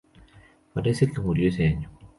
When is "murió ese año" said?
1.21-1.91